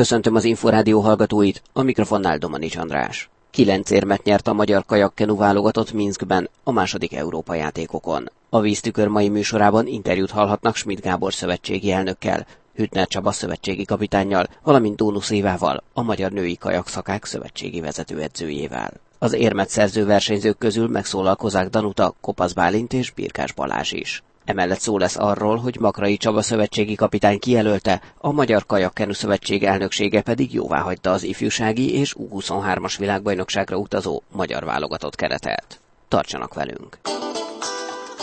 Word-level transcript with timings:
Köszöntöm 0.00 0.34
az 0.34 0.44
Inforádió 0.44 1.00
hallgatóit, 1.00 1.62
a 1.72 1.82
mikrofonnál 1.82 2.38
Domanics 2.38 2.76
András. 2.76 3.30
Kilenc 3.50 3.90
érmet 3.90 4.22
nyert 4.22 4.48
a 4.48 4.52
magyar 4.52 4.84
kajakkenu 4.86 5.36
válogatott 5.36 5.92
Minskben 5.92 6.50
a 6.64 6.72
második 6.72 7.14
Európa 7.14 7.54
játékokon. 7.54 8.30
A 8.50 8.60
víztükör 8.60 9.08
mai 9.08 9.28
műsorában 9.28 9.86
interjút 9.86 10.30
hallhatnak 10.30 10.76
Schmidt 10.76 11.00
Gábor 11.00 11.32
szövetségi 11.32 11.90
elnökkel, 11.92 12.46
Hütner 12.74 13.06
Csaba 13.06 13.32
szövetségi 13.32 13.84
kapitánnyal, 13.84 14.46
valamint 14.62 14.96
Dónusz 14.96 15.30
Évával, 15.30 15.82
a 15.92 16.02
Magyar 16.02 16.30
Női 16.30 16.56
Kajakszakák 16.56 17.24
szövetségi 17.24 17.80
vezetőedzőjével. 17.80 18.92
Az 19.18 19.32
érmet 19.32 19.68
szerző 19.68 20.04
versenyzők 20.04 20.58
közül 20.58 20.88
megszólal 20.88 21.36
Kozák 21.36 21.68
Danuta, 21.68 22.14
Kopasz 22.20 22.52
Bálint 22.52 22.92
és 22.92 23.10
Birkás 23.10 23.52
Balázs 23.52 23.92
is. 23.92 24.22
Emellett 24.44 24.80
szó 24.80 24.98
lesz 24.98 25.16
arról, 25.16 25.56
hogy 25.56 25.76
Makrai 25.80 26.16
Csaba 26.16 26.42
szövetségi 26.42 26.94
kapitány 26.94 27.38
kijelölte, 27.38 28.00
a 28.18 28.32
Magyar 28.32 28.66
Kajakkenu 28.66 29.12
Szövetség 29.12 29.64
elnöksége 29.64 30.22
pedig 30.22 30.54
jóváhagyta 30.54 31.10
az 31.10 31.22
ifjúsági 31.22 31.94
és 31.94 32.16
U23-as 32.18 32.94
világbajnokságra 32.98 33.76
utazó 33.76 34.22
magyar 34.32 34.64
válogatott 34.64 35.14
keretet. 35.14 35.80
Tartsanak 36.08 36.54
velünk! 36.54 36.98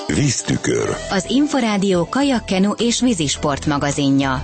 Víztükör. 0.08 0.89
Az 1.11 1.25
Inforádió 1.30 2.08
kajakkenu 2.09 2.72
és 2.72 3.02
vízisport 3.02 3.66
magazinja. 3.66 4.44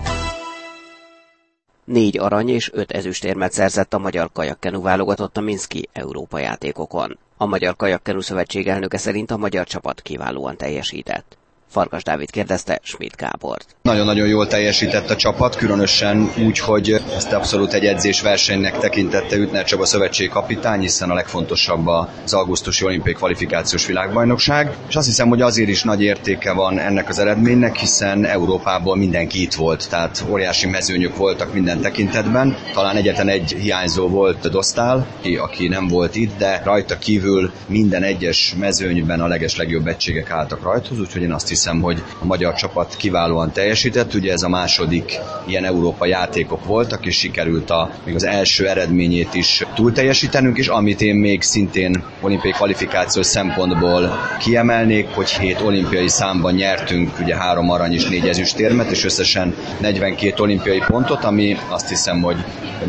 Négy 1.84 2.17
arany 2.17 2.50
és 2.50 2.70
öt 2.73 2.92
ezüstérmet 2.92 3.52
szerzett 3.52 3.94
a 3.94 3.98
magyar 4.00 4.30
kajakkenu 4.34 4.81
válogatott 4.81 5.38
a 5.38 5.42
Minszki 5.42 5.90
Európa 5.94 6.40
játékokon. 6.40 7.17
A 7.38 7.45
Magyar 7.45 7.76
Kajakkenu 7.76 8.22
Szövetség 8.22 8.67
elnöke 8.67 8.98
szerint 8.98 9.31
a 9.31 9.38
magyar 9.38 9.66
csapat 9.67 10.02
kiválóan 10.02 10.58
teljesített. 10.58 11.38
Farkas 11.73 12.04
Dávid 12.04 12.30
kérdezte 12.30 12.80
Schmidt 12.84 13.16
Gábort. 13.16 13.76
Nagyon-nagyon 13.81 14.27
jól 14.27 14.48
teljesített 14.48 15.09
a 15.09 15.16
csapat, 15.16 15.55
különösen 15.55 16.31
úgy, 16.45 16.59
hogy 16.59 17.02
ezt 17.16 17.31
abszolút 17.34 17.73
egy 17.73 17.86
edzésversenynek 17.86 18.77
tekintette 18.77 19.36
Ütner 19.36 19.64
Csaba 19.64 19.86
szövetség 19.86 20.30
kapitány, 20.30 20.80
hiszen 20.80 21.09
a 21.09 21.14
legfontosabb 21.14 21.88
az 21.88 22.34
augusztusi 22.34 22.86
olimpiai 22.86 23.14
kvalifikációs 23.14 23.86
világbajnokság, 23.86 24.75
és 24.88 24.95
azt 24.95 25.08
hiszem, 25.08 25.30
hogy 25.30 25.42
azért 25.42 25.70
is 25.70 25.84
nagy 25.84 26.02
értéke 26.02 26.52
van 26.52 26.80
ennek 26.80 27.09
az 27.09 27.20
eredménynek, 27.20 27.75
hiszen 27.75 28.25
Európából 28.25 28.95
mindenki 28.95 29.42
itt 29.42 29.53
volt, 29.53 29.90
tehát 29.90 30.23
óriási 30.30 30.67
mezőnyök 30.67 31.17
voltak 31.17 31.53
minden 31.53 31.81
tekintetben. 31.81 32.58
Talán 32.73 32.95
egyetlen 32.95 33.28
egy 33.28 33.52
hiányzó 33.52 34.08
volt 34.08 34.50
Dostál, 34.50 35.08
aki 35.40 35.67
nem 35.67 35.88
volt 35.88 36.16
itt, 36.16 36.38
de 36.38 36.62
rajta 36.66 36.97
kívül 36.97 37.52
minden 37.67 38.03
egyes 38.03 38.56
mezőnyben 38.59 39.22
a 39.22 39.28
leges 39.28 39.58
legjobb 39.58 39.88
egységek 39.88 40.30
álltak 40.30 40.64
rajthoz, 40.64 41.00
úgyhogy 41.00 41.22
én 41.22 41.34
azt 41.34 41.47
hiszem, 41.47 41.62
hiszem, 41.64 41.81
hogy 41.81 42.03
a 42.19 42.25
magyar 42.25 42.53
csapat 42.53 42.95
kiválóan 42.97 43.52
teljesített. 43.52 44.14
Ugye 44.14 44.31
ez 44.31 44.42
a 44.42 44.50
második 44.50 45.19
ilyen 45.47 45.66
Európa 45.66 46.06
játékok 46.06 46.66
voltak, 46.66 47.06
és 47.06 47.17
sikerült 47.17 47.69
a, 47.69 47.89
még 48.06 48.16
az 48.16 48.23
első 48.23 48.67
eredményét 48.67 49.33
is 49.33 49.64
túl 49.75 49.91
teljesítenünk, 49.91 50.58
és 50.58 50.67
amit 50.67 51.02
én 51.02 51.16
még 51.16 51.41
szintén 51.41 52.03
olimpiai 52.22 52.52
kvalifikációs 52.52 53.25
szempontból 53.25 54.11
kiemelnék, 54.39 55.08
hogy 55.14 55.30
hét 55.30 55.61
olimpiai 55.61 56.08
számban 56.09 56.53
nyertünk, 56.53 57.19
ugye 57.19 57.36
három 57.36 57.69
arany 57.69 57.94
és 57.94 58.06
négy 58.08 58.28
ezüstérmet, 58.28 58.91
és 58.91 59.03
összesen 59.06 59.56
42 59.80 60.34
olimpiai 60.44 60.81
pontot, 60.88 61.23
ami 61.23 61.58
azt 61.69 61.89
hiszem, 61.89 62.22
hogy 62.22 62.38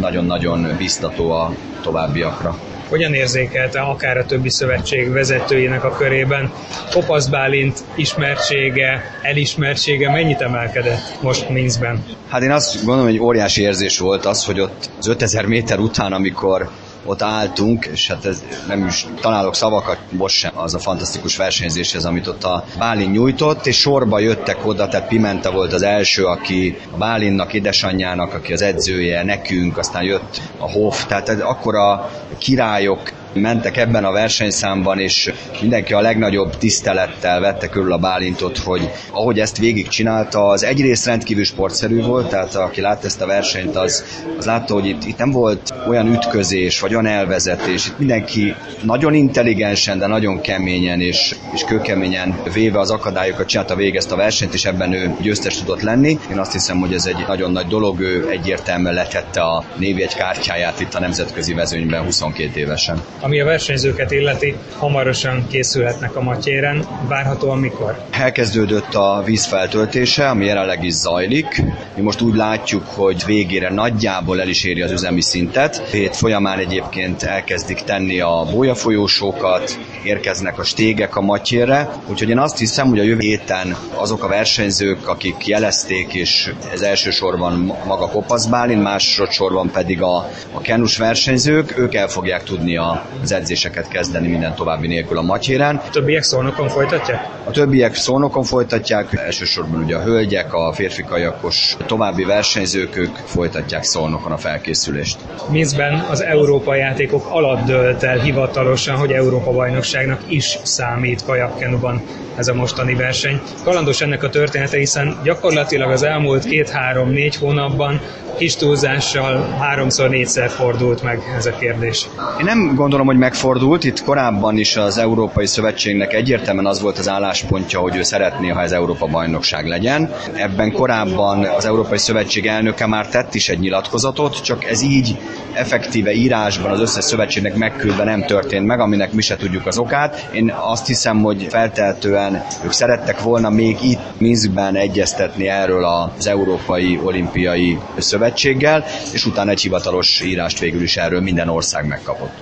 nagyon-nagyon 0.00 0.74
biztató 0.78 1.30
a 1.30 1.54
továbbiakra 1.82 2.73
hogyan 2.88 3.14
érzékelte 3.14 3.80
akár 3.80 4.16
a 4.16 4.26
többi 4.26 4.50
szövetség 4.50 5.10
vezetőinek 5.10 5.84
a 5.84 5.96
körében. 5.96 6.52
Kopasz 6.92 7.26
Bálint 7.26 7.78
ismertsége, 7.94 9.18
elismertsége 9.22 10.10
mennyit 10.10 10.40
emelkedett 10.40 11.22
most 11.22 11.48
Minskben? 11.48 12.04
Hát 12.28 12.42
én 12.42 12.50
azt 12.50 12.84
gondolom, 12.84 13.10
hogy 13.10 13.18
óriási 13.18 13.62
érzés 13.62 13.98
volt 13.98 14.24
az, 14.24 14.44
hogy 14.44 14.60
ott 14.60 14.90
az 14.98 15.06
5000 15.08 15.46
méter 15.46 15.78
után, 15.78 16.12
amikor 16.12 16.70
ott 17.04 17.22
álltunk, 17.22 17.86
és 17.86 18.08
hát 18.08 18.24
ez 18.24 18.42
nem 18.66 18.86
is 18.86 19.06
találok 19.20 19.54
szavakat 19.54 19.98
most 20.10 20.36
sem 20.36 20.58
az 20.58 20.74
a 20.74 20.78
fantasztikus 20.78 21.36
versenyzéshez, 21.36 22.04
amit 22.04 22.26
ott 22.26 22.44
a 22.44 22.64
Bálin 22.78 23.10
nyújtott, 23.10 23.66
és 23.66 23.78
sorba 23.78 24.18
jöttek 24.18 24.66
oda, 24.66 24.88
tehát 24.88 25.08
Pimenta 25.08 25.50
volt 25.50 25.72
az 25.72 25.82
első, 25.82 26.24
aki 26.24 26.78
a 26.90 26.96
Bálinnak, 26.96 27.52
édesanyjának, 27.52 28.34
aki 28.34 28.52
az 28.52 28.62
edzője, 28.62 29.22
nekünk, 29.22 29.78
aztán 29.78 30.02
jött 30.02 30.40
a 30.58 30.70
Hof, 30.70 31.06
tehát 31.06 31.28
akkor 31.28 31.74
a 31.74 32.10
királyok 32.38 33.12
mentek 33.34 33.76
ebben 33.76 34.04
a 34.04 34.12
versenyszámban, 34.12 34.98
és 34.98 35.32
mindenki 35.60 35.92
a 35.92 36.00
legnagyobb 36.00 36.58
tisztelettel 36.58 37.40
vette 37.40 37.68
körül 37.68 37.92
a 37.92 37.98
Bálintot, 37.98 38.58
hogy 38.58 38.90
ahogy 39.10 39.40
ezt 39.40 39.58
végigcsinálta, 39.58 40.46
az 40.46 40.64
egyrészt 40.64 41.06
rendkívül 41.06 41.44
sportszerű 41.44 42.02
volt, 42.02 42.28
tehát 42.28 42.54
aki 42.54 42.80
látta 42.80 43.06
ezt 43.06 43.20
a 43.20 43.26
versenyt, 43.26 43.76
az, 43.76 44.04
az 44.38 44.44
látta, 44.44 44.74
hogy 44.74 44.86
itt, 44.86 45.04
itt 45.04 45.18
nem 45.18 45.30
volt 45.30 45.74
olyan 45.88 46.12
ütközés, 46.12 46.80
vagy 46.80 46.92
olyan 46.92 47.06
elvezetés, 47.06 47.86
itt 47.86 47.98
mindenki 47.98 48.54
nagyon 48.82 49.14
intelligensen, 49.14 49.98
de 49.98 50.06
nagyon 50.06 50.40
keményen 50.40 51.00
és, 51.00 51.34
és 51.54 51.64
kőkeményen 51.64 52.34
véve 52.52 52.78
az 52.78 52.90
akadályokat 52.90 53.46
csinálta 53.46 53.74
végig 53.74 53.96
ezt 53.96 54.12
a 54.12 54.16
versenyt, 54.16 54.54
és 54.54 54.64
ebben 54.64 54.92
ő 54.92 55.16
győztes 55.20 55.56
tudott 55.58 55.82
lenni. 55.82 56.18
Én 56.30 56.38
azt 56.38 56.52
hiszem, 56.52 56.78
hogy 56.78 56.94
ez 56.94 57.06
egy 57.06 57.24
nagyon 57.26 57.52
nagy 57.52 57.66
dolog, 57.66 58.00
ő 58.00 58.28
egyértelműen 58.30 58.94
letette 58.94 59.40
a 59.42 59.64
névjegy 59.76 60.14
kártyáját 60.14 60.80
itt 60.80 60.94
a 60.94 61.00
nemzetközi 61.00 61.54
vezőnyben 61.54 62.04
22 62.04 62.60
évesen. 62.60 63.02
Ami 63.24 63.40
a 63.40 63.44
versenyzőket 63.44 64.10
illeti, 64.10 64.54
hamarosan 64.78 65.46
készülhetnek 65.48 66.16
a 66.16 66.20
matyéren. 66.20 66.86
Várhatóan 67.08 67.58
mikor? 67.58 67.98
Elkezdődött 68.10 68.94
a 68.94 69.22
vízfeltöltése, 69.24 70.28
ami 70.28 70.44
jelenleg 70.44 70.84
is 70.84 70.92
zajlik. 70.92 71.62
Mi 71.96 72.02
most 72.02 72.20
úgy 72.20 72.34
látjuk, 72.34 72.86
hogy 72.86 73.22
végére 73.26 73.72
nagyjából 73.72 74.40
el 74.40 74.48
is 74.48 74.64
éri 74.64 74.82
az 74.82 74.90
üzemi 74.90 75.20
szintet. 75.20 75.88
Hét 75.90 76.16
folyamán 76.16 76.58
egyébként 76.58 77.22
elkezdik 77.22 77.78
tenni 77.78 78.20
a 78.20 78.46
bólyafolyósókat, 78.52 79.78
érkeznek 80.02 80.58
a 80.58 80.64
stégek 80.64 81.16
a 81.16 81.20
matyérre, 81.20 81.90
úgyhogy 82.10 82.28
én 82.28 82.38
azt 82.38 82.58
hiszem, 82.58 82.88
hogy 82.88 82.98
a 82.98 83.02
jövő 83.02 83.20
héten 83.20 83.76
azok 83.94 84.24
a 84.24 84.28
versenyzők, 84.28 85.08
akik 85.08 85.46
jelezték, 85.46 86.14
és 86.14 86.52
ez 86.72 86.80
elsősorban 86.80 87.76
maga 87.86 88.08
Kopasz 88.08 88.46
Bálin, 88.46 88.78
másodszorban 88.78 89.70
pedig 89.70 90.02
a, 90.02 90.30
a 90.52 90.60
kenus 90.60 90.96
versenyzők, 90.96 91.78
ők 91.78 91.94
el 91.94 92.08
fogják 92.08 92.42
tudni 92.42 92.76
az 93.22 93.32
edzéseket 93.32 93.88
kezdeni 93.88 94.28
minden 94.28 94.54
további 94.54 94.86
nélkül 94.86 95.18
a 95.18 95.22
matyéren. 95.22 95.76
A 95.86 95.90
többiek 95.90 96.22
szónokon 96.22 96.68
folytatják? 96.68 97.28
A 97.44 97.50
többiek 97.50 97.94
szónokon 97.94 98.42
folytatják, 98.42 99.12
elsősorban 99.12 99.82
ugye 99.82 99.96
a 99.96 100.02
hölgyek, 100.02 100.54
a 100.54 100.72
férfi 100.72 101.02
kajakos 101.02 101.76
további 101.86 102.24
versenyzők, 102.24 102.96
ők 102.96 103.16
folytatják 103.16 103.82
szónokon 103.82 104.32
a 104.32 104.36
felkészülést. 104.36 105.18
Minskben 105.50 106.00
az 106.10 106.20
Európa 106.22 106.74
játékok 106.74 107.26
alatt 107.30 107.64
dölt 107.66 108.02
el 108.02 108.18
hivatalosan, 108.18 108.96
hogy 108.96 109.12
Európa 109.12 109.50
bajnokságnak 109.52 110.20
is 110.28 110.58
számít 110.62 111.24
kajakkenuban 111.24 112.02
ez 112.36 112.48
a 112.48 112.54
mostani 112.54 112.94
verseny. 112.94 113.40
Kalandos 113.64 114.00
ennek 114.00 114.22
a 114.22 114.28
története, 114.28 114.78
hiszen 114.78 115.16
gyakorlatilag 115.22 115.90
az 115.90 116.02
elmúlt 116.02 116.44
két-három-négy 116.44 117.36
hónapban 117.36 118.00
kis 118.38 118.56
túlzással 118.56 119.56
háromszor, 119.58 120.08
négyszer 120.08 120.48
fordult 120.50 121.02
meg 121.02 121.22
ez 121.36 121.46
a 121.46 121.56
kérdés. 121.58 122.08
Én 122.38 122.44
nem 122.44 122.74
gondolom, 122.74 123.03
hogy 123.06 123.16
megfordult. 123.16 123.84
Itt 123.84 124.02
korábban 124.02 124.58
is 124.58 124.76
az 124.76 124.98
Európai 124.98 125.46
Szövetségnek 125.46 126.12
egyértelműen 126.12 126.66
az 126.66 126.80
volt 126.80 126.98
az 126.98 127.08
álláspontja, 127.08 127.78
hogy 127.80 127.96
ő 127.96 128.02
szeretné, 128.02 128.48
ha 128.48 128.62
ez 128.62 128.72
Európa 128.72 129.06
bajnokság 129.06 129.66
legyen. 129.66 130.12
Ebben 130.34 130.72
korábban 130.72 131.44
az 131.44 131.64
Európai 131.64 131.98
Szövetség 131.98 132.46
elnöke 132.46 132.86
már 132.86 133.08
tett 133.08 133.34
is 133.34 133.48
egy 133.48 133.58
nyilatkozatot, 133.58 134.42
csak 134.42 134.64
ez 134.64 134.82
így 134.82 135.16
effektíve 135.52 136.12
írásban 136.12 136.70
az 136.70 136.80
összes 136.80 137.04
szövetségnek 137.04 137.54
megküldve 137.56 138.04
nem 138.04 138.24
történt 138.26 138.66
meg, 138.66 138.80
aminek 138.80 139.12
mi 139.12 139.22
se 139.22 139.36
tudjuk 139.36 139.66
az 139.66 139.78
okát. 139.78 140.28
Én 140.32 140.50
azt 140.60 140.86
hiszem, 140.86 141.22
hogy 141.22 141.46
feltehetően 141.50 142.42
ők 142.64 142.72
szerettek 142.72 143.20
volna 143.22 143.50
még 143.50 143.76
itt 143.82 144.00
Minskben 144.18 144.76
egyeztetni 144.76 145.48
erről 145.48 145.84
az 145.84 146.26
Európai 146.26 147.00
Olimpiai 147.02 147.78
Szövetséggel, 147.98 148.84
és 149.12 149.26
utána 149.26 149.50
egy 149.50 149.60
hivatalos 149.60 150.20
írást 150.20 150.58
végül 150.58 150.82
is 150.82 150.96
erről 150.96 151.20
minden 151.20 151.48
ország 151.48 151.86
megkapott. 151.86 152.32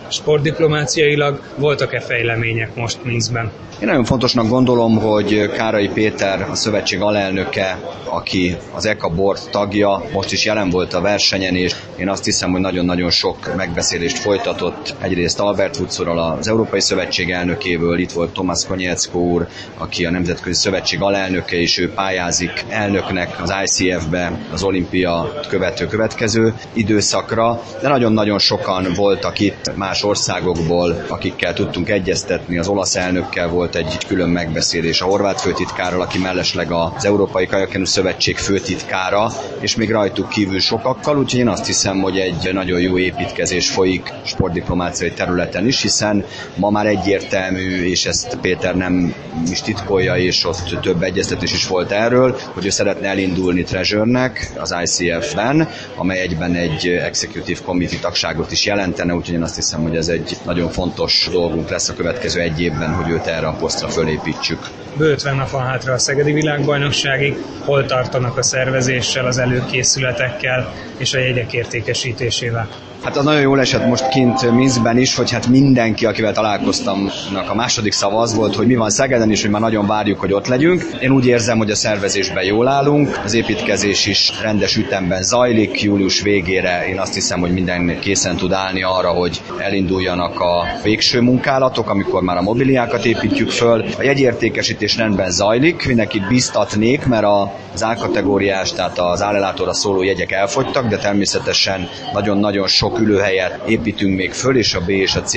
Sportdiplomáciailag 0.42 1.40
voltak-e 1.56 2.00
fejlemények 2.00 2.74
most 2.74 3.04
Minskben? 3.04 3.50
Én 3.80 3.88
nagyon 3.88 4.04
fontosnak 4.04 4.48
gondolom, 4.48 4.98
hogy 4.98 5.50
Kárai 5.50 5.88
Péter, 5.88 6.46
a 6.50 6.54
szövetség 6.54 7.00
alelnöke, 7.00 7.78
aki 8.04 8.56
az 8.74 8.86
EKA 8.86 9.08
board 9.08 9.40
tagja, 9.50 10.02
most 10.12 10.32
is 10.32 10.44
jelen 10.44 10.70
volt 10.70 10.94
a 10.94 11.00
versenyen, 11.00 11.54
és 11.56 11.74
én 11.96 12.08
azt 12.08 12.24
hiszem, 12.24 12.50
hogy 12.50 12.60
nagyon-nagyon 12.60 13.10
sok 13.10 13.56
megbeszélést 13.56 14.18
folytatott. 14.18 14.94
Egyrészt 15.00 15.40
Albert 15.40 15.76
Hutzorral, 15.76 16.36
az 16.38 16.48
Európai 16.48 16.80
Szövetség 16.80 17.30
elnökével, 17.30 17.98
itt 17.98 18.12
volt 18.12 18.32
Tomás 18.32 18.66
Konyeckó 18.68 19.30
úr, 19.30 19.46
aki 19.78 20.04
a 20.04 20.10
Nemzetközi 20.10 20.60
Szövetség 20.60 21.02
alelnöke, 21.02 21.56
és 21.56 21.78
ő 21.78 21.92
pályázik 21.92 22.64
elnöknek 22.68 23.42
az 23.42 23.52
ICF-be 23.64 24.38
az 24.52 24.62
olimpia 24.62 25.40
követő 25.48 25.86
következő 25.86 26.54
időszakra, 26.72 27.62
de 27.80 27.88
nagyon-nagyon 27.88 28.38
sokan 28.38 28.92
voltak 28.96 29.38
itt 29.40 29.70
más 29.76 30.04
országok 30.04 30.31
országokból, 30.32 31.04
akikkel 31.08 31.52
tudtunk 31.54 31.88
egyeztetni. 31.88 32.58
Az 32.58 32.68
olasz 32.68 32.96
elnökkel 32.96 33.48
volt 33.48 33.74
egy 33.74 33.98
külön 34.06 34.28
megbeszélés, 34.28 35.00
a 35.00 35.04
horvát 35.04 35.40
főtitkárral, 35.40 36.00
aki 36.00 36.18
mellesleg 36.18 36.70
az 36.72 37.04
Európai 37.04 37.46
Kajakenu 37.46 37.84
Szövetség 37.84 38.36
főtitkára, 38.38 39.30
és 39.60 39.76
még 39.76 39.90
rajtuk 39.90 40.28
kívül 40.28 40.60
sokakkal, 40.60 41.18
úgyhogy 41.18 41.40
én 41.40 41.48
azt 41.48 41.66
hiszem, 41.66 42.00
hogy 42.00 42.18
egy 42.18 42.50
nagyon 42.52 42.80
jó 42.80 42.98
építkezés 42.98 43.68
folyik 43.70 44.12
sportdiplomáciai 44.24 45.10
területen 45.10 45.66
is, 45.66 45.82
hiszen 45.82 46.24
ma 46.56 46.70
már 46.70 46.86
egyértelmű, 46.86 47.84
és 47.84 48.06
ezt 48.06 48.36
Péter 48.40 48.76
nem 48.76 49.14
is 49.50 49.60
titkolja, 49.62 50.16
és 50.16 50.44
ott 50.44 50.78
több 50.82 51.02
egyeztetés 51.02 51.52
is 51.52 51.66
volt 51.66 51.90
erről, 51.90 52.36
hogy 52.54 52.66
ő 52.66 52.70
szeretne 52.70 53.08
elindulni 53.08 53.62
Treasure-nek 53.62 54.50
az 54.58 54.74
ICF-ben, 54.82 55.68
amely 55.96 56.20
egyben 56.20 56.54
egy 56.54 56.86
executive 56.88 57.60
committee 57.64 57.98
tagságot 58.00 58.52
is 58.52 58.64
jelentene, 58.64 59.14
úgyhogy 59.14 59.34
én 59.34 59.42
azt 59.42 59.54
hiszem, 59.54 59.82
hogy 59.82 59.96
ez 59.96 60.08
egy 60.08 60.21
nagyon 60.44 60.70
fontos 60.70 61.28
dolgunk 61.32 61.68
lesz 61.68 61.88
a 61.88 61.94
következő 61.94 62.40
egy 62.40 62.60
évben, 62.60 62.94
hogy 62.94 63.10
őt 63.10 63.26
erre 63.26 63.46
a 63.46 63.52
posztra 63.52 63.88
fölépítsük. 63.88 64.58
Bő 64.96 65.10
50 65.10 65.36
nap 65.36 65.50
van 65.50 65.62
hátra 65.62 65.92
a 65.92 65.98
Szegedi 65.98 66.32
Világbajnokságig, 66.32 67.36
hol 67.64 67.86
tartanak 67.86 68.38
a 68.38 68.42
szervezéssel, 68.42 69.26
az 69.26 69.38
előkészületekkel 69.38 70.72
és 70.96 71.14
a 71.14 71.18
jegyek 71.18 71.52
értékesítésével? 71.52 72.68
Hát 73.02 73.16
az 73.16 73.24
nagyon 73.24 73.40
jól 73.40 73.60
esett 73.60 73.86
most 73.86 74.08
kint 74.08 74.50
Minskben 74.50 74.98
is, 74.98 75.16
hogy 75.16 75.30
hát 75.30 75.46
mindenki, 75.46 76.06
akivel 76.06 76.32
találkoztam, 76.32 77.10
a 77.48 77.54
második 77.54 77.92
szava 77.92 78.20
az 78.20 78.34
volt, 78.34 78.54
hogy 78.54 78.66
mi 78.66 78.74
van 78.74 78.90
Szegeden 78.90 79.30
is, 79.30 79.42
hogy 79.42 79.50
már 79.50 79.60
nagyon 79.60 79.86
várjuk, 79.86 80.20
hogy 80.20 80.32
ott 80.32 80.46
legyünk. 80.46 80.84
Én 81.00 81.10
úgy 81.10 81.26
érzem, 81.26 81.58
hogy 81.58 81.70
a 81.70 81.74
szervezésben 81.74 82.44
jól 82.44 82.68
állunk, 82.68 83.20
az 83.24 83.34
építkezés 83.34 84.06
is 84.06 84.32
rendes 84.42 84.76
ütemben 84.76 85.22
zajlik, 85.22 85.82
július 85.82 86.20
végére 86.20 86.88
én 86.88 87.00
azt 87.00 87.14
hiszem, 87.14 87.40
hogy 87.40 87.52
minden 87.52 87.98
készen 88.00 88.36
tud 88.36 88.52
állni 88.52 88.82
arra, 88.82 89.08
hogy 89.08 89.42
elinduljanak 89.58 90.40
a 90.40 90.64
végső 90.82 91.20
munkálatok, 91.20 91.90
amikor 91.90 92.22
már 92.22 92.36
a 92.36 92.42
mobiliákat 92.42 93.04
építjük 93.04 93.50
föl. 93.50 93.84
A 93.98 94.02
jegyértékesítés 94.02 94.96
rendben 94.96 95.30
zajlik, 95.30 95.86
mindenkit 95.86 96.28
biztatnék, 96.28 97.06
mert 97.06 97.26
az 97.74 97.82
A-kategóriás, 97.82 98.72
tehát 98.72 98.98
az 98.98 99.22
állellátóra 99.22 99.72
szóló 99.72 100.02
jegyek 100.02 100.32
elfogytak, 100.32 100.88
de 100.88 100.96
természetesen 100.96 101.88
nagyon-nagyon 102.12 102.66
sok 102.66 102.91
sok 102.96 103.68
építünk 103.70 104.16
még 104.16 104.32
föl, 104.32 104.56
és 104.56 104.74
a 104.74 104.80
B 104.80 104.88
és 104.88 105.14
a 105.16 105.22
C 105.22 105.34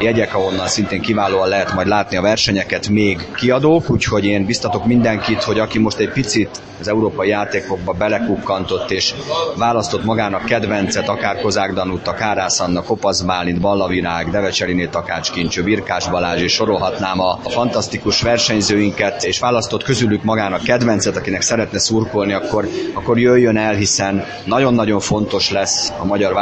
jegyek, 0.00 0.34
ahonnan 0.34 0.66
szintén 0.66 1.00
kiválóan 1.00 1.48
lehet 1.48 1.74
majd 1.74 1.86
látni 1.86 2.16
a 2.16 2.20
versenyeket, 2.22 2.88
még 2.88 3.28
kiadók, 3.36 3.90
úgyhogy 3.90 4.24
én 4.24 4.44
biztatok 4.44 4.86
mindenkit, 4.86 5.42
hogy 5.42 5.58
aki 5.58 5.78
most 5.78 5.98
egy 5.98 6.10
picit 6.10 6.60
az 6.80 6.88
európai 6.88 7.28
játékokba 7.28 7.92
belekukkantott 7.92 8.90
és 8.90 9.14
választott 9.56 10.04
magának 10.04 10.44
kedvencet, 10.44 11.08
akár 11.08 11.40
Kozák 11.40 11.72
Danut, 11.72 12.08
akár 12.08 12.38
Ász 12.38 12.60
Anna, 12.60 12.82
Kopasz 12.82 13.20
Bálint, 13.20 13.60
Ballavirág, 13.60 14.30
Devecseriné 14.30 14.86
Takács 14.86 15.30
Kincső, 15.32 15.62
Birkás 15.62 16.08
Balázs, 16.08 16.42
és 16.42 16.52
sorolhatnám 16.52 17.20
a, 17.20 17.38
a 17.42 17.48
fantasztikus 17.50 18.22
versenyzőinket, 18.22 19.24
és 19.24 19.38
választott 19.38 19.82
közülük 19.82 20.22
magának 20.22 20.62
kedvencet, 20.62 21.16
akinek 21.16 21.40
szeretne 21.40 21.78
szurkolni, 21.78 22.32
akkor, 22.32 22.68
akkor 22.94 23.18
jöjjön 23.18 23.56
el, 23.56 23.74
hiszen 23.74 24.24
nagyon-nagyon 24.44 25.00
fontos 25.00 25.50
lesz 25.50 25.92
a 25.98 26.04
magyar 26.04 26.32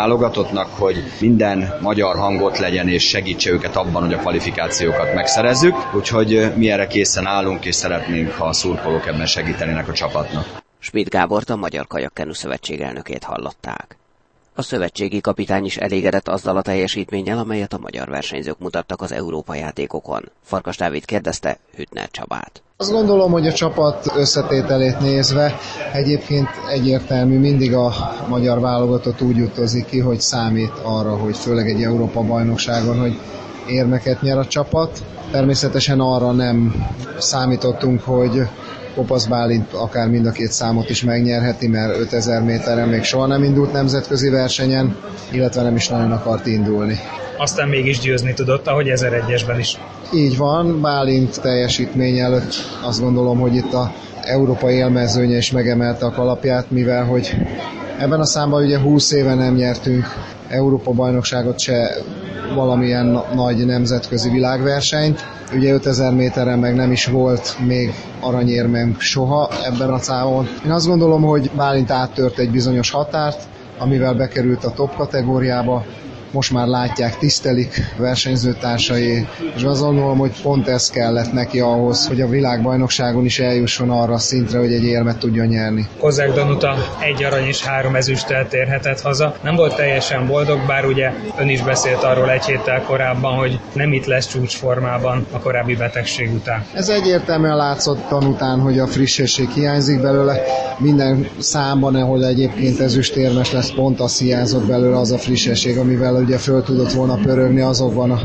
válogatottnak, 0.52 0.78
hogy 0.78 1.02
minden 1.20 1.78
magyar 1.81 2.16
hangot 2.16 2.58
legyen, 2.58 2.88
és 2.88 3.08
segítse 3.08 3.50
őket 3.50 3.76
abban, 3.76 4.04
hogy 4.04 4.14
a 4.14 4.19
kvalifikációkat 4.19 5.14
megszerezzük. 5.14 5.94
Úgyhogy 5.94 6.52
mi 6.56 6.70
erre 6.70 6.87
készen 6.87 7.26
állunk, 7.26 7.64
és 7.64 7.75
szeretnénk, 7.75 8.32
ha 8.32 8.44
a 8.44 8.52
szurkolók 8.52 9.06
ebben 9.06 9.26
segítenének 9.26 9.88
a 9.88 9.93
csapat 9.93 10.28
csapatnak. 10.28 10.62
Schmidt 10.78 11.08
Gábort 11.08 11.50
a 11.50 11.56
Magyar 11.56 11.87
Kajakkenu 11.87 12.32
Szövetség 12.32 12.81
elnökét 12.81 13.25
hallották. 13.25 13.96
A 14.54 14.62
szövetségi 14.62 15.20
kapitány 15.20 15.64
is 15.64 15.76
elégedett 15.76 16.28
azzal 16.28 16.56
a 16.56 16.62
teljesítménnyel, 16.62 17.38
amelyet 17.38 17.72
a 17.72 17.78
magyar 17.78 18.08
versenyzők 18.08 18.58
mutattak 18.58 19.00
az 19.02 19.12
Európa 19.12 19.54
játékokon. 19.54 20.22
Farkas 20.43 20.76
Dávid 20.76 21.04
kérdezte 21.04 21.58
Hütner 21.76 22.10
Csabát. 22.10 22.62
Azt 22.76 22.90
gondolom, 22.90 23.32
hogy 23.32 23.46
a 23.46 23.52
csapat 23.52 24.12
összetételét 24.16 25.00
nézve 25.00 25.54
egyébként 25.93 26.49
egyértelmű, 26.70 27.38
mindig 27.38 27.75
a 27.75 27.93
magyar 28.28 28.60
válogatott 28.60 29.20
úgy 29.20 29.40
utazik 29.40 29.84
ki, 29.87 29.99
hogy 29.99 30.20
számít 30.20 30.72
arra, 30.82 31.16
hogy 31.16 31.37
főleg 31.37 31.69
egy 31.69 31.82
Európa 31.82 32.20
bajnokságon, 32.22 32.99
hogy 32.99 33.19
érmeket 33.69 34.20
nyer 34.22 34.38
a 34.38 34.46
csapat. 34.46 35.02
Természetesen 35.31 36.00
arra 36.00 36.32
nem 36.32 36.87
számítottunk, 37.19 38.00
hogy 38.02 38.43
Kopasz 38.94 39.26
Bálint 39.26 39.72
akár 39.72 40.08
mind 40.08 40.26
a 40.26 40.30
két 40.30 40.52
számot 40.52 40.90
is 40.90 41.02
megnyerheti, 41.04 41.68
mert 41.68 41.98
5000 41.98 42.42
méteren 42.42 42.88
még 42.88 43.02
soha 43.02 43.26
nem 43.26 43.42
indult 43.44 43.72
nemzetközi 43.72 44.28
versenyen, 44.28 44.96
illetve 45.32 45.62
nem 45.62 45.76
is 45.76 45.88
nagyon 45.88 46.12
akart 46.12 46.46
indulni. 46.46 46.98
Aztán 47.38 47.68
mégis 47.68 47.98
győzni 47.98 48.34
tudott, 48.34 48.66
ahogy 48.66 48.86
1001-esben 48.94 49.56
is. 49.58 49.78
Így 50.14 50.36
van, 50.36 50.80
Bálint 50.80 51.40
teljesítmény 51.40 52.18
előtt 52.18 52.54
azt 52.82 53.00
gondolom, 53.00 53.38
hogy 53.40 53.54
itt 53.54 53.72
a 53.72 53.92
európai 54.22 54.74
élmezőnye 54.74 55.36
is 55.36 55.50
megemelte 55.50 56.06
a 56.06 56.10
kalapját, 56.10 56.70
mivel 56.70 57.04
hogy 57.04 57.36
ebben 57.98 58.20
a 58.20 58.24
számban 58.26 58.62
ugye 58.64 58.78
20 58.80 59.12
éve 59.12 59.34
nem 59.34 59.54
nyertünk 59.54 60.06
Európa 60.48 60.90
bajnokságot 60.90 61.58
se 61.60 61.94
valamilyen 62.54 63.20
nagy 63.34 63.66
nemzetközi 63.66 64.30
világversenyt. 64.30 65.20
Ugye 65.54 65.72
5000 65.72 66.12
méteren 66.14 66.58
meg 66.58 66.75
nem 66.75 66.93
is 66.93 67.06
volt 67.06 67.56
még 67.66 67.94
aranyérmem 68.20 68.96
soha 68.99 69.50
ebben 69.64 69.90
a 69.90 69.99
számon. 69.99 70.49
Én 70.64 70.70
azt 70.70 70.87
gondolom, 70.87 71.22
hogy 71.22 71.50
Bálint 71.56 71.90
áttört 71.90 72.38
egy 72.38 72.50
bizonyos 72.50 72.90
határt, 72.90 73.43
amivel 73.78 74.14
bekerült 74.14 74.64
a 74.64 74.70
top 74.70 74.96
kategóriába, 74.96 75.84
most 76.32 76.52
már 76.52 76.67
látják, 76.67 77.19
tisztelik 77.19 77.94
versenyzőtársai, 77.96 79.26
és 79.56 79.62
azt 79.62 79.81
gondolom, 79.81 80.19
hogy 80.19 80.40
pont 80.43 80.69
ez 80.69 80.90
kellett 80.90 81.32
neki 81.32 81.61
ahhoz, 81.61 82.06
hogy 82.06 82.20
a 82.20 82.29
világbajnokságon 82.29 83.25
is 83.25 83.38
eljusson 83.38 83.90
arra 83.90 84.12
a 84.12 84.19
szintre, 84.19 84.58
hogy 84.58 84.73
egy 84.73 84.84
érmet 84.84 85.19
tudjon 85.19 85.46
nyerni. 85.46 85.87
Kozák 86.00 86.32
Danuta 86.32 86.75
egy 87.00 87.25
arany 87.25 87.46
és 87.46 87.64
három 87.64 87.94
ezüsttel 87.96 88.49
térhetett 88.49 89.00
haza. 89.00 89.37
Nem 89.43 89.55
volt 89.55 89.76
teljesen 89.76 90.26
boldog, 90.26 90.67
bár 90.67 90.84
ugye 90.84 91.12
ön 91.38 91.49
is 91.49 91.62
beszélt 91.62 92.02
arról 92.02 92.31
egy 92.31 92.44
héttel 92.44 92.82
korábban, 92.82 93.35
hogy 93.35 93.61
nem 93.73 93.93
itt 93.93 94.06
lesz 94.06 94.26
csúcsformában 94.26 95.26
a 95.31 95.38
korábbi 95.38 95.76
betegség 95.76 96.32
után. 96.35 96.64
Ez 96.75 96.88
egyértelműen 96.88 97.56
látszott 97.56 98.08
tanután, 98.08 98.61
hogy 98.61 98.78
a 98.78 98.87
frissesség 98.87 99.49
hiányzik 99.49 100.00
belőle. 100.00 100.40
Minden 100.78 101.28
számban, 101.38 101.94
ahol 101.94 102.25
egyébként 102.25 102.81
ezüstérmes 102.81 103.52
lesz, 103.52 103.70
pont 103.75 104.00
az 104.00 104.19
hiányzott 104.19 104.67
belőle 104.67 104.99
az 104.99 105.12
a 105.12 105.19
frissesség, 105.19 105.78
amivel 105.78 106.17
ugye 106.22 106.38
föl 106.38 106.62
tudott 106.62 106.92
volna 106.92 107.14
pörögni 107.14 107.60
azokban 107.60 108.10
a 108.10 108.20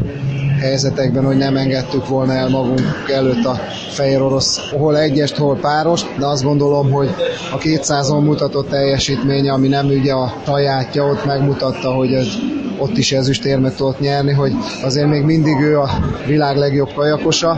helyzetekben, 0.59 1.25
hogy 1.25 1.37
nem 1.37 1.57
engedtük 1.57 2.07
volna 2.07 2.33
el 2.33 2.49
magunk 2.49 2.81
előtt 3.13 3.45
a 3.45 3.59
fehér 3.89 4.21
orosz, 4.21 4.59
hol 4.71 4.97
egyest, 4.97 5.35
hol 5.35 5.57
páros, 5.57 6.01
de 6.19 6.25
azt 6.25 6.43
gondolom, 6.43 6.91
hogy 6.91 7.09
a 7.51 7.57
200-on 7.57 8.23
mutatott 8.23 8.69
teljesítménye, 8.69 9.51
ami 9.51 9.67
nem 9.67 9.85
ugye 9.85 10.13
a 10.13 10.33
sajátja, 10.45 11.03
ott 11.03 11.25
megmutatta, 11.25 11.91
hogy 11.93 12.13
ez 12.13 12.27
ott 12.77 12.97
is 12.97 13.11
ezüstérmet 13.11 13.75
tudott 13.75 13.99
nyerni, 13.99 14.33
hogy 14.33 14.51
azért 14.83 15.07
még 15.07 15.23
mindig 15.23 15.59
ő 15.59 15.79
a 15.79 15.89
világ 16.25 16.57
legjobb 16.57 16.93
kajakosa. 16.93 17.57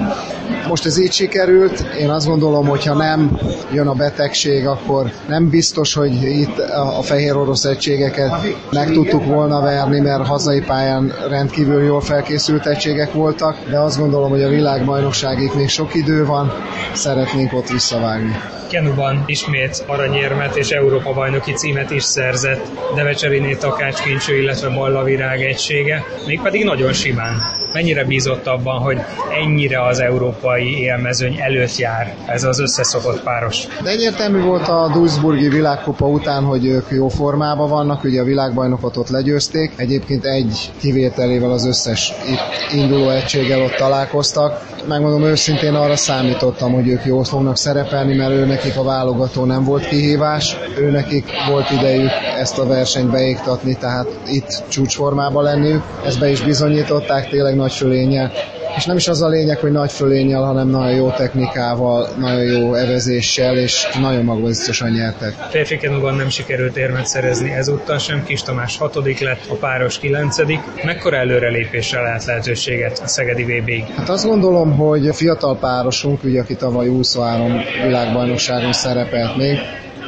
Most 0.67 0.85
ez 0.85 0.99
így 0.99 1.11
sikerült, 1.11 1.79
én 1.99 2.09
azt 2.09 2.27
gondolom, 2.27 2.67
hogy 2.67 2.85
ha 2.85 2.93
nem 2.93 3.39
jön 3.73 3.87
a 3.87 3.93
betegség, 3.93 4.67
akkor 4.67 5.11
nem 5.27 5.49
biztos, 5.49 5.93
hogy 5.93 6.23
itt 6.23 6.59
a 6.97 7.01
fehér 7.01 7.35
orosz 7.35 7.63
egységeket 7.63 8.31
meg 8.71 8.91
tudtuk 8.91 9.25
volna 9.25 9.61
verni, 9.61 9.99
mert 9.99 10.27
hazai 10.27 10.61
pályán 10.61 11.13
rendkívül 11.29 11.83
jól 11.83 12.01
felkészült 12.01 12.65
egységek 12.67 13.13
voltak, 13.13 13.57
de 13.69 13.79
azt 13.79 13.99
gondolom, 13.99 14.29
hogy 14.29 14.43
a 14.43 14.49
világbajnokságig 14.49 15.51
még 15.55 15.69
sok 15.69 15.95
idő 15.95 16.25
van, 16.25 16.51
szeretnénk 16.93 17.53
ott 17.53 17.69
visszavágni. 17.69 18.35
Kenuban 18.69 19.23
ismét 19.25 19.83
aranyérmet 19.87 20.55
és 20.55 20.69
Európa 20.69 21.13
bajnoki 21.13 21.51
címet 21.53 21.91
is 21.91 22.03
szerzett 22.03 22.71
Devecseriné 22.95 23.55
Takács 23.55 24.01
Kincső, 24.01 24.41
illetve 24.41 24.69
Ballavirág 25.09 25.41
egysége, 25.41 26.05
mégpedig 26.25 26.63
nagyon 26.63 26.93
simán. 26.93 27.41
Mennyire 27.73 28.03
bízott 28.03 28.47
abban, 28.47 28.81
hogy 28.81 28.97
ennyire 29.43 29.85
az 29.85 29.99
európai 29.99 30.79
élmezőny 30.79 31.39
előtt 31.39 31.77
jár 31.77 32.15
ez 32.25 32.43
az 32.43 32.59
összeszokott 32.59 33.23
páros? 33.23 33.67
De 33.83 33.89
egyértelmű 33.89 34.41
volt 34.41 34.67
a 34.67 34.89
Duisburgi 34.93 35.47
világkupa 35.47 36.05
után, 36.07 36.43
hogy 36.43 36.65
ők 36.65 36.85
jó 36.89 37.07
formában 37.07 37.69
vannak, 37.69 38.03
ugye 38.03 38.21
a 38.21 38.23
világbajnokot 38.23 38.97
ott 38.97 39.09
legyőzték, 39.09 39.71
egyébként 39.75 40.25
egy 40.25 40.71
kivételével 40.79 41.51
az 41.51 41.65
összes 41.65 42.13
itt 42.29 42.73
induló 42.79 43.09
egységgel 43.09 43.61
ott 43.61 43.75
találkoztak. 43.75 44.67
Megmondom 44.87 45.23
őszintén 45.23 45.73
arra 45.73 45.95
számítottam, 45.95 46.73
hogy 46.73 46.87
ők 46.87 47.05
jól 47.05 47.23
fognak 47.23 47.57
szerepelni, 47.57 48.15
mert 48.15 48.31
őnek 48.31 48.59
nekik 48.63 48.77
a 48.77 48.83
válogató 48.83 49.45
nem 49.45 49.63
volt 49.63 49.87
kihívás, 49.87 50.57
ő 50.77 50.89
nekik 50.91 51.25
volt 51.49 51.71
idejük 51.71 52.11
ezt 52.39 52.59
a 52.59 52.65
versenyt 52.65 53.11
beiktatni, 53.11 53.77
tehát 53.77 54.07
itt 54.27 54.63
csúcsformában 54.67 55.43
lenniük. 55.43 55.83
Ezt 56.05 56.19
be 56.19 56.29
is 56.29 56.41
bizonyították 56.41 57.29
tényleg 57.29 57.55
nagy 57.59 57.71
fölénnyel. 57.73 58.31
és 58.77 58.85
nem 58.85 58.95
is 58.97 59.07
az 59.07 59.21
a 59.21 59.27
lényeg, 59.27 59.57
hogy 59.57 59.71
nagy 59.71 59.91
fölénnyel, 59.91 60.41
hanem 60.41 60.67
nagyon 60.67 60.95
jó 60.95 61.09
technikával, 61.09 62.07
nagyon 62.19 62.43
jó 62.43 62.73
evezéssel, 62.73 63.57
és 63.57 63.87
nagyon 64.01 64.23
magabiztosan 64.23 64.89
nyertek. 64.89 65.33
Férfi 65.49 65.77
kenuban 65.77 66.15
nem 66.15 66.29
sikerült 66.29 66.77
érmet 66.77 67.05
szerezni 67.05 67.51
ezúttal 67.51 67.97
sem, 67.97 68.23
Kis 68.23 68.41
Tamás 68.41 68.77
hatodik 68.77 69.19
lett, 69.19 69.39
a 69.49 69.53
páros 69.55 69.99
kilencedik. 69.99 70.59
Mekkora 70.83 71.15
előrelépésre 71.17 72.01
lehet 72.01 72.25
lehetőséget 72.25 72.99
a 73.03 73.07
Szegedi 73.07 73.43
vb 73.43 73.67
-ig? 73.67 73.83
Hát 73.97 74.09
azt 74.09 74.25
gondolom, 74.25 74.77
hogy 74.77 75.07
a 75.07 75.13
fiatal 75.13 75.57
párosunk, 75.57 76.23
ugye, 76.23 76.39
aki 76.41 76.55
tavaly 76.55 76.87
23 76.87 77.61
világbajnokságon 77.83 78.73
szerepelt 78.73 79.37
még, 79.37 79.57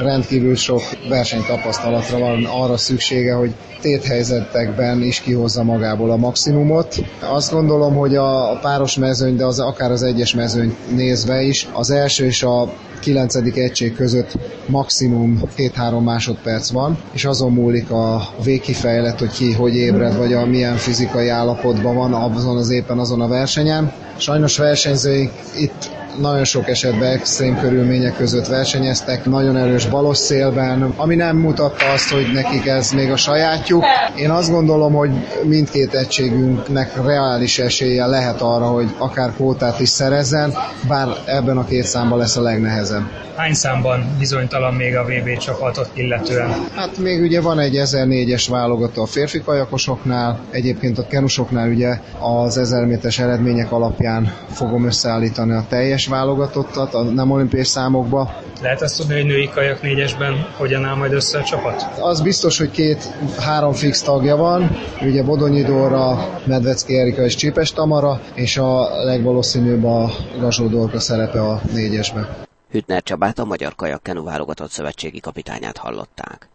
rendkívül 0.01 0.55
sok 0.55 0.81
versenytapasztalatra 1.09 2.19
van 2.19 2.45
arra 2.45 2.77
szüksége, 2.77 3.33
hogy 3.33 3.53
téthelyzetekben 3.81 5.01
is 5.01 5.19
kihozza 5.21 5.63
magából 5.63 6.11
a 6.11 6.17
maximumot. 6.17 6.95
Azt 7.19 7.51
gondolom, 7.51 7.95
hogy 7.95 8.15
a 8.15 8.59
páros 8.61 8.95
mezőny, 8.97 9.35
de 9.35 9.45
az, 9.45 9.59
akár 9.59 9.91
az 9.91 10.03
egyes 10.03 10.33
mezőny 10.35 10.75
nézve 10.95 11.41
is, 11.41 11.67
az 11.73 11.91
első 11.91 12.25
és 12.25 12.43
a 12.43 12.73
kilencedik 12.99 13.57
egység 13.57 13.95
között 13.95 14.37
maximum 14.67 15.41
2-3 15.57 16.03
másodperc 16.03 16.69
van, 16.71 16.97
és 17.13 17.25
azon 17.25 17.51
múlik 17.51 17.91
a 17.91 18.27
végkifejlet, 18.43 19.19
hogy 19.19 19.31
ki 19.31 19.53
hogy 19.53 19.75
ébred, 19.75 20.17
vagy 20.17 20.33
a 20.33 20.45
milyen 20.45 20.75
fizikai 20.75 21.27
állapotban 21.27 21.95
van 21.95 22.13
azon 22.13 22.57
az 22.57 22.69
éppen 22.69 22.99
azon 22.99 23.21
a 23.21 23.27
versenyen. 23.27 23.91
Sajnos 24.17 24.57
versenyzőink 24.57 25.31
itt 25.57 25.89
nagyon 26.19 26.43
sok 26.43 26.67
esetben 26.69 27.11
extrém 27.11 27.59
körülmények 27.59 28.15
között 28.15 28.47
versenyeztek, 28.47 29.25
nagyon 29.25 29.57
erős 29.57 29.85
balos 29.85 30.17
szélben, 30.17 30.93
ami 30.95 31.15
nem 31.15 31.37
mutatta 31.37 31.91
azt, 31.93 32.09
hogy 32.09 32.31
nekik 32.33 32.65
ez 32.65 32.91
még 32.91 33.11
a 33.11 33.17
sajátjuk. 33.17 33.83
Én 34.15 34.29
azt 34.29 34.51
gondolom, 34.51 34.93
hogy 34.93 35.11
mindkét 35.43 35.93
egységünknek 35.93 37.05
reális 37.05 37.59
esélye 37.59 38.05
lehet 38.05 38.41
arra, 38.41 38.65
hogy 38.65 38.95
akár 38.97 39.33
kvótát 39.33 39.79
is 39.79 39.89
szerezzen, 39.89 40.53
bár 40.87 41.07
ebben 41.25 41.57
a 41.57 41.65
két 41.65 41.85
számban 41.85 42.17
lesz 42.17 42.37
a 42.37 42.41
legnehezebb. 42.41 43.03
Hány 43.35 43.53
számban 43.53 44.15
bizonytalan 44.19 44.73
még 44.73 44.95
a 44.95 45.03
VB 45.03 45.37
csapatot 45.37 45.89
illetően? 45.93 46.49
Hát 46.75 46.97
még 46.97 47.21
ugye 47.21 47.41
van 47.41 47.59
egy 47.59 47.75
1004-es 47.83 48.45
válogató 48.49 49.01
a 49.01 49.05
férfi 49.05 49.41
kajakosoknál, 49.41 50.39
egyébként 50.51 50.97
a 50.97 51.07
kenusoknál 51.07 51.69
ugye 51.69 51.99
az 52.19 52.57
1000 52.57 52.85
méteres 52.85 53.19
eredmények 53.19 53.71
alapján 53.71 54.33
fogom 54.51 54.85
összeállítani 54.85 55.51
a 55.51 55.65
teljes 55.69 56.00
válogatottat, 56.07 56.93
a 56.93 57.03
nem 57.03 57.31
olimpiai 57.31 57.63
számokba. 57.63 58.35
Lehet 58.61 58.81
azt 58.81 58.97
tudni, 58.97 59.13
hogy 59.13 59.25
női 59.25 59.49
kajak 59.49 59.81
négyesben 59.81 60.47
hogyan 60.57 60.85
áll 60.85 60.95
majd 60.95 61.13
össze 61.13 61.39
a 61.39 61.43
csapat? 61.43 61.85
Az 61.99 62.21
biztos, 62.21 62.57
hogy 62.57 62.71
két-három 62.71 63.73
fix 63.73 64.01
tagja 64.01 64.35
van, 64.35 64.77
ugye 65.01 65.23
Bodonyi 65.23 65.63
Dóra, 65.63 66.29
Medvecki 66.45 66.97
Erika 66.97 67.21
és 67.23 67.35
Csípes 67.35 67.71
Tamara, 67.71 68.21
és 68.33 68.57
a 68.57 69.03
legvalószínűbb 69.03 69.83
a 69.83 70.11
Gazsó 70.39 70.67
Dorka 70.67 70.99
szerepe 70.99 71.41
a 71.41 71.61
négyesben. 71.73 72.27
Hütner 72.71 73.03
Csabát 73.03 73.39
a 73.39 73.45
Magyar 73.45 73.75
Kajak 73.75 74.03
Kenu 74.03 74.23
válogatott 74.23 74.69
szövetségi 74.69 75.19
kapitányát 75.19 75.77
hallották. 75.77 76.49